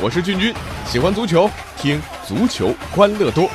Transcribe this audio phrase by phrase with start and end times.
[0.00, 0.54] 我是俊君，
[0.86, 3.50] 喜欢足球，听足球欢乐多。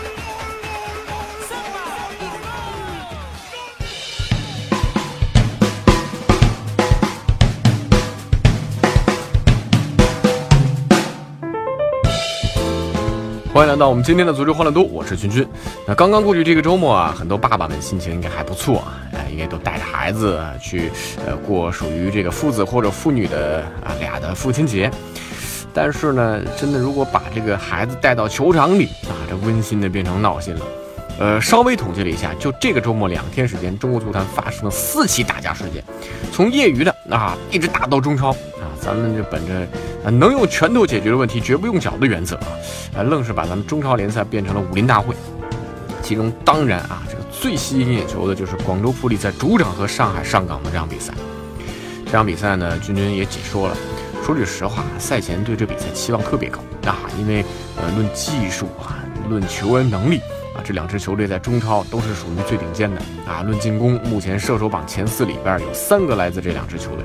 [13.64, 15.48] 欢迎来到我们今天的足球欢乐多，我是君君。
[15.88, 20.92] 那刚刚过去这个周末啊，很多爸爸们心情应该还不错啊，哎，应该都带着孩子去
[21.26, 24.92] 呃过属于这个父子或者父女的啊俩的父亲节。
[25.74, 30.66] 但是呢，真的如果把这个孩子带到球场里啊，这温馨的变成闹心了。
[31.18, 35.82] 呃，稍微统计了一下，就这个周末两天时间，中国足坛发生了四起打架事件，
[36.34, 38.36] 从业余的啊一直打到中超，
[38.84, 39.54] 咱们就本着
[40.04, 42.48] 啊能用拳头解决的问题绝不用脚的原则啊，
[42.98, 45.16] 啊愣是把咱们中超联赛变成了武林大会。
[46.02, 51.14] 其中当然啊，这个最吸引眼球的就是广州富力在主场和上海上港的这场比赛。
[52.06, 53.78] 这场比赛呢，君君也解说了。
[54.22, 57.44] 说句实话，赛前对这比赛期望特别高啊，因为
[57.78, 60.20] 呃论技术啊，论球员能力。
[60.56, 63.42] 啊，这两支球队在中超都是属于最顶尖的啊。
[63.42, 67.04] 论进攻，目前射手榜前四里边有三个来自这两支球队。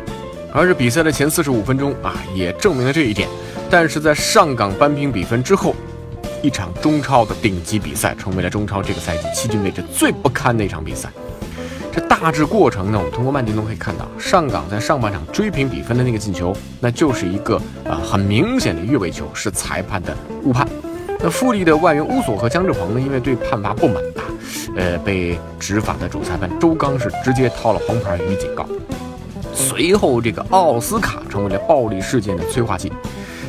[0.52, 3.28] 而这比赛的前四十五分钟啊，也证明了这一点。
[3.70, 5.74] 但是在上港扳平比分之后，
[6.42, 11.10] 一场中超的顶级比赛成为了中超这个赛季迄今为止最不堪的一场比赛。
[11.92, 20.66] 这大致过程呢，我们通过慢镜头可以看到，上港在上半场追平比分的那个进球，那就是一个呃很明显的越位球，是裁判的误判。
[21.20, 23.00] 那富力的外援乌索和姜志鹏呢？
[23.00, 24.22] 因为对判罚不满啊，
[24.76, 28.64] 呃，被执法的主裁判周刚是直接掏了黄牌予以警告。
[29.58, 32.92] 随后，这个奥斯卡成为了暴力事件的催化剂。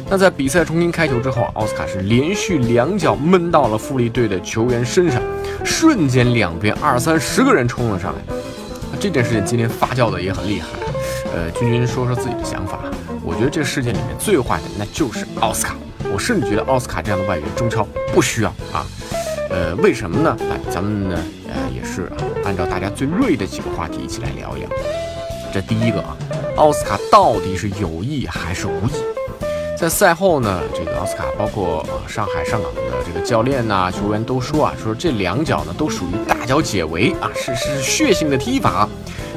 [0.10, 5.22] 那在比赛重新开球之后，奥斯卡是连续两脚闷到了富力队的球员身上，
[5.64, 8.36] 瞬间两边二三十个人冲了上来。
[9.00, 10.68] 这件事情今天发酵的也很厉害。
[11.32, 12.80] 呃，君君说说自己的想法。
[13.24, 15.76] 我觉得这事件里面最坏的那就是奥斯卡。
[16.12, 18.84] 我甚至觉得奥斯卡这样的外援中超不需要啊，
[19.52, 20.36] 呃，为什么呢？
[20.50, 24.70] 来，咱们呢，呃，也是啊，按照大家最热议的几个话题一起来聊一聊。
[25.52, 26.16] 这第一个啊，
[26.58, 28.92] 奥斯卡到底是有意还是无意？
[29.78, 38.88] 在赛后呢，这个奥斯卡包括上海上港的这个教练呐、球员都说啊，说这两脚呢都属于大脚解围啊，是是血性的踢法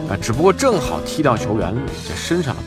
[0.09, 1.75] 啊，只不过正好踢到球员
[2.09, 2.63] 这身上了。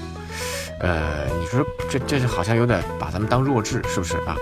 [0.79, 4.37] 呃，你说这这是好像有点把咱们当弱智，是不是啊？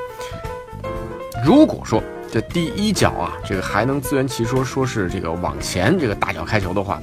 [1.43, 7.01] 如果说这第一脚啊，这个还能自圆其说，说是这个往前这个大脚开球的话，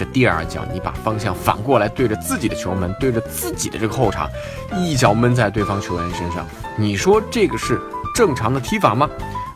[0.00, 4.26] 这第二脚你把方向反过来对着自己的球门，对着自己的这个后场，
[4.74, 6.46] 一脚闷在对方球员身上，
[6.78, 7.78] 你说这个是
[8.14, 9.06] 正常的踢法吗？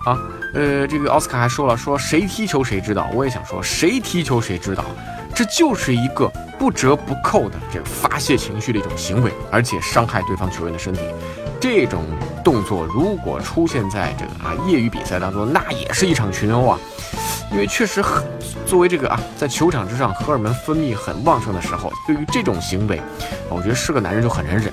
[0.05, 0.19] 啊，
[0.53, 4.85] 呃，这个奥斯卡还说了，说谁踢球谁知道，我也想说，谁踢球谁知道。
[5.35, 11.01] 这就是一个不折不扣的这个发泄情绪的一种行为，而且伤害对方球员的身体。
[11.59, 12.05] 这种
[12.45, 16.79] 动作如果出现在这个啊业余比赛当中，那也是一场群殴啊。
[17.51, 18.25] 因为确实很
[18.75, 23.01] 作为这个啊在球场之上荷尔蒙分泌很旺盛的时候，对于这种行为，
[23.49, 24.73] 我觉得是个男人就很难忍。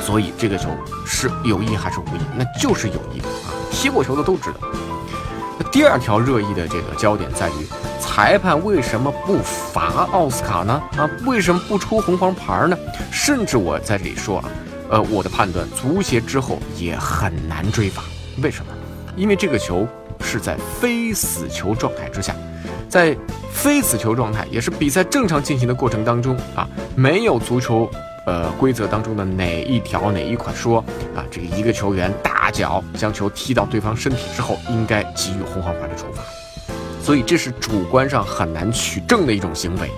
[0.00, 0.68] 所以这个球
[1.06, 2.20] 是有意还是无意？
[2.36, 3.54] 那就是有意啊！
[3.70, 4.56] 踢过球的都知道。
[5.60, 7.68] 那第二条热议的这个焦点在于。
[8.00, 10.82] 裁判为什么不罚奥斯卡呢？
[10.96, 12.76] 啊，为什么不出红黄牌呢？
[13.12, 14.50] 甚至我在这里说啊，
[14.90, 18.02] 呃，我的判断，足协之后也很难追罚。
[18.42, 18.72] 为什么？
[19.14, 19.86] 因为这个球
[20.20, 22.34] 是在非死球状态之下，
[22.88, 23.16] 在
[23.52, 27.90] 非死球状态，也是比赛正常进行的过程当中啊，没有足球
[28.26, 30.78] 呃规则当中的哪一条哪一款说
[31.14, 36.22] 啊，这个一个球员大脚将球踢到对方身体之后，应该给予红黄牌的处罚。
[37.02, 39.90] 所以这是主观上很难取证的一种行为，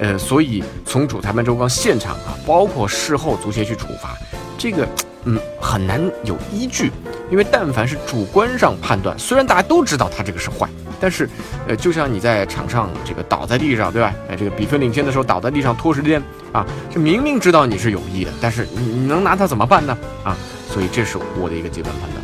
[0.00, 4.16] 呃，所以从主裁判周刚现场啊，包括事后足协去处罚，
[4.58, 4.84] 这个
[5.24, 6.90] 嗯很难有依据，
[7.30, 10.68] 因为但凡是主观上判断，虽然大家都知道他这个是坏，
[11.00, 11.28] 但是
[11.66, 14.14] 呃，就像你在场上这个倒在地上，对吧？
[14.28, 19.96] 哎，这个比分领先的时候倒在地上拖时间啊，这明明知道你是有意的，但是你你能拿他怎么办呢？
[20.22, 20.36] 啊，
[20.68, 22.22] 所以这是我的一个阶段判断。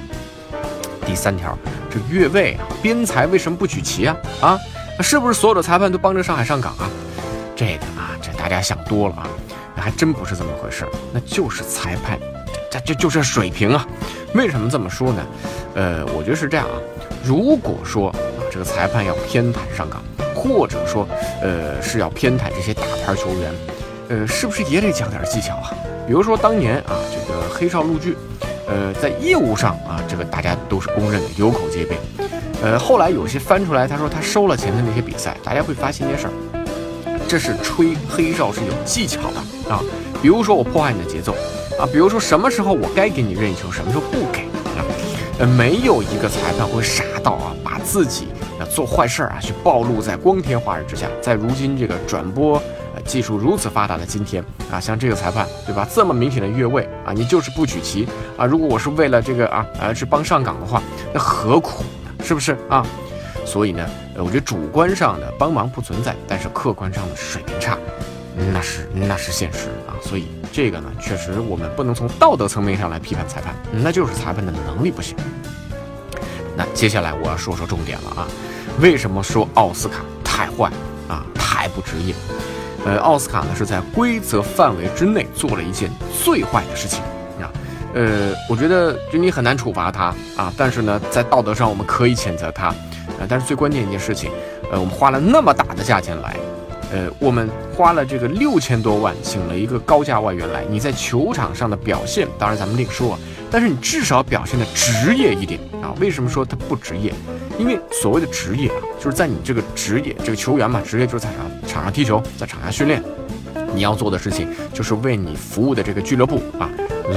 [1.06, 1.56] 第三条。
[1.88, 2.67] 这越位啊！
[2.82, 4.17] 边裁为什么不举旗啊？
[4.43, 4.58] 啊，
[5.00, 6.90] 是不是所有的裁判都帮着上海上港啊？
[7.55, 9.26] 这个啊，这大家想多了啊，
[9.76, 12.19] 还真不是这么回事，那就是裁判，
[12.70, 13.87] 这这就是水平啊！
[14.34, 15.26] 为什么这么说呢？
[15.75, 16.76] 呃，我觉得是这样啊，
[17.25, 18.14] 如果说，
[18.50, 20.02] 这个裁判要偏袒上港，
[20.34, 21.06] 或者说
[21.43, 23.54] 呃是要偏袒这些大牌球员，
[24.08, 25.75] 呃，是不是也得讲点技巧啊？
[26.06, 28.16] 比如说当年啊，这个黑哨陆剧。
[28.69, 31.96] 呃，在业务上啊，这个大家都是公认的，有口皆碑。
[32.60, 36.32] 呃，后来有些翻出来，他说他收了钱的那些比赛，大家会发现一件事儿：
[37.28, 39.81] 这是吹黑哨是有技巧的啊。
[40.20, 41.32] 比如说我破坏你的节奏
[41.78, 44.40] 啊，比如说什么时候我该给你任意球，什么时候不给
[44.76, 44.82] 啊？
[45.38, 48.26] 呃，没有一个裁判会傻到啊，把自己
[48.58, 51.06] 啊做坏事儿啊去暴露在光天化日之下。
[51.20, 52.62] 在如今这个转播
[53.05, 58.44] 技术如此发达的今天啊，像这个裁判对吧，这么明显的越位啊，你就是不举旗啊。
[58.47, 60.82] 如果我是为了这个啊呃是帮上岗的话，
[61.12, 62.25] 那何苦呢？
[62.25, 62.85] 是不是啊？
[63.44, 67.79] 所以呢，我觉得主观上的帮忙不存在，但是客观上的水平差，
[68.35, 69.94] 那是那是现实啊。
[70.03, 75.17] 所以这个呢，确实我们不能从道德层面上来批判裁判，那就是裁判的能力不行。
[76.56, 78.26] 那接下来我要说说重点了啊，
[78.81, 80.70] 为什么说奥斯卡太坏
[81.08, 82.14] 啊，太不职业？
[82.84, 85.90] 呃，奥斯卡呢是在规则范围之内做了一件
[86.23, 87.00] 最坏的事情
[87.40, 87.50] 啊。
[87.94, 92.67] 呃，我觉得就你很难处罚他啊，但是呢，在道德上我们可以谴责他。
[92.67, 94.31] 啊，但是最关键一件事情，
[94.70, 96.37] 呃，我们花了那么大的价钱来，
[96.93, 103.19] 呃，我们花了这个六千多万请了一个高价外援来，你在球场上的表现，当然咱们另说，
[103.50, 105.94] 但是你至少表现的职业一点啊。
[105.99, 107.11] 为什么说他不职业？
[107.58, 113.03] 因为所谓的职业啊，就是在你这个职业这个球员嘛，职业就是在场场上踢球，在场下训练，
[113.75, 116.69] 你要做的事情就是为你服务的这个俱乐部啊，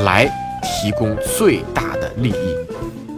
[0.06, 0.26] 来
[0.64, 2.56] 提供最大的利益。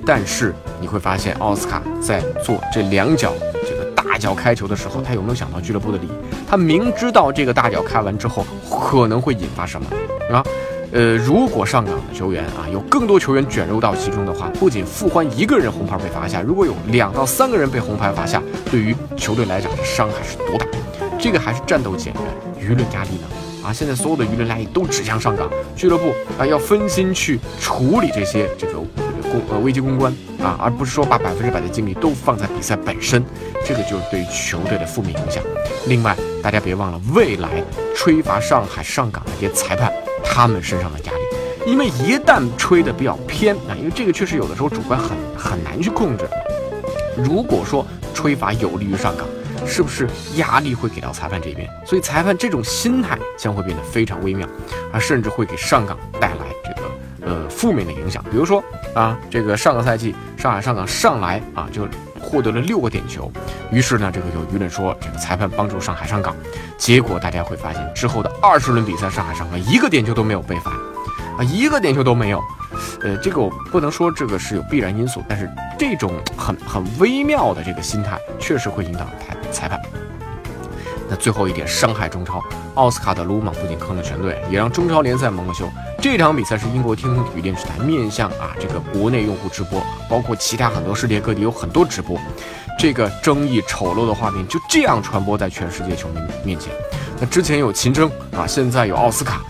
[0.03, 3.33] 但是你会发现，奥斯卡在做这两脚
[3.63, 6.11] 这个大脚开球的时候，他有没有想到俱乐部的利益？
[6.49, 9.87] 他明知道这个大脚开完之后可能会引发什么
[10.35, 10.43] 啊？
[10.91, 20.65] 呃，如果上岗的球员啊有更多球员卷入到其中的话，不仅傅欢一个人红牌被罚下，如果有两到三个人被红牌罚下，对于球队来讲这伤害是多大？
[21.17, 22.23] 这个还是战斗减员，
[22.59, 23.27] 舆论压力呢？
[23.63, 28.73] 啊，现在所有的舆论压力都指向上岗俱乐部啊，要分心去处理这些这个。
[29.31, 30.11] 公呃危机公关
[30.43, 33.23] 啊，而不是说把百分之百的精力都放在比赛本身，
[33.65, 35.41] 这个就是对球队的负面影响。
[35.87, 36.13] 另外，
[36.43, 37.63] 大家别忘了未来
[37.95, 39.89] 吹罚上海上港的这些裁判，
[40.23, 46.25] 他们身上的压力，因为一旦吹的比较偏啊，因为这个确实有的时候主观很很难去控制。
[47.17, 49.27] 如果说吹罚有利于上港，
[49.67, 51.69] 是不是压力会给到裁判这边？
[51.85, 54.47] 所以裁判这种心态将会变得非常微妙，
[54.91, 58.63] 啊，甚至会给上港带来这个呃负面的影响，比如说。
[58.93, 61.87] 啊，这个上个赛季上海上港上来啊就
[62.31, 63.29] 获得了六个点球，
[63.71, 66.33] 于是呢，这个有舆论说这个裁判帮助上海上港，
[66.77, 70.71] 结果大家会发现之后的二十轮比赛，上海上港一个点球都没有被罚，
[71.37, 72.41] 啊，一个点球都没有。
[73.01, 79.81] 呃，这个我不能说这个是有必然因素，但是这种很很微妙的这个心态确实会引导裁裁判。
[81.11, 82.41] 那最后一点，伤害中超，
[82.75, 85.69] 奥斯卡的鲁莽不仅坑了全队，也让中超联赛蒙了羞。
[85.99, 92.17] 这场比赛是英国天空体育电视台面向啊这个国内用户直播，包括其他很多世界各地有很多直播，
[92.79, 96.71] 这个争议丑陋的画面就这样传播在全世界球迷面前。
[97.19, 99.41] 那之前有秦征啊，现在有奥斯卡，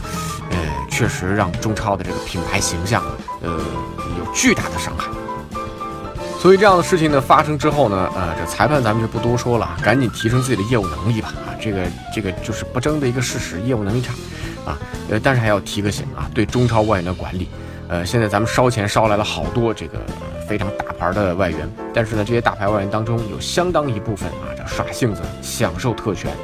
[0.50, 0.58] 呃，
[0.90, 3.12] 确实让中超的这个品牌形象啊
[3.42, 3.52] 呃
[4.18, 5.06] 有巨大的伤害。
[6.42, 11.32] 所以这样的事情呢发生之后呢，呃，这裁判咱们就不多说了，赶紧提升自己的业务能力吧。
[11.46, 14.12] 啊，这个这个就是不争的一个事实，业务能力差，
[14.66, 14.76] 啊，
[15.12, 17.48] 呃，但是还要提个醒啊，对中超外援的管理，
[17.88, 20.00] 呃，现在咱们烧钱烧来了好多这个
[20.50, 21.60] 非常大牌的外援，
[21.94, 26.36] 但是呢，这些大牌外援当中有相当一部分啊，这耍性子，享受特权，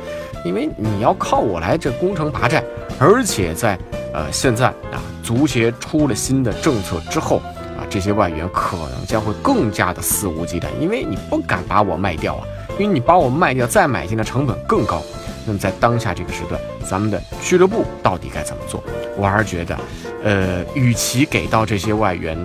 [0.46, 2.64] 因为你要靠我来这攻城拔寨，
[3.00, 3.76] 而且在
[4.14, 7.42] 呃现在啊，足协出了新的政策之后。
[7.78, 12.48] 啊这些外援可能将会更加的肆无忌惮，因为你不敢把我卖掉啊，
[12.80, 15.02] 因为你把我卖掉再买进的成本更高。
[15.46, 18.84] 那么在当下这个时段，咱们的俱乐部到底该怎么做？
[19.16, 19.80] 我还是觉得，
[20.22, 22.38] 呃，与其给到这些外援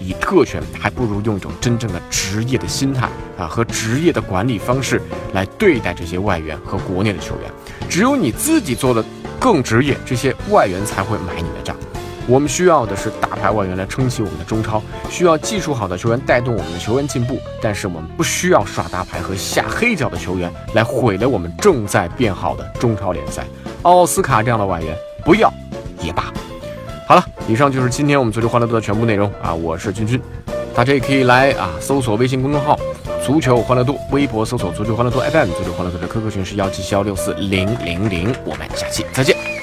[0.00, 5.00] 以特权，还不如用一种真正的职业的心态啊和职业的管理方式
[5.34, 7.50] 来对待这些外援和国内的球员。
[7.88, 9.04] 只有你自己做的
[9.38, 11.76] 更职业，这些外援才会买你的账。
[12.28, 23.44] 我们需要的是大牌外援来撑起我们的中超，需要技术好的球员带动我们的球员进步，但是我们不需要耍大牌和下黑脚的球员来毁了我们正在变好的中超联赛。
[23.82, 24.94] 奥斯卡这样的外援
[25.24, 25.50] 不要
[26.02, 26.30] 也罢。
[27.06, 29.54] 好了，以上就是今天我们足球欢乐多的全部内容啊！
[29.54, 30.20] 我是君君，
[30.74, 32.78] 大家也可以来啊搜索微信公众号
[33.24, 38.34] “足球欢乐多”，微博搜索“足球欢乐多 FM”，足球欢乐多的 QQ 群是幺七七幺六四零零零。
[38.44, 39.57] 我们下期再见。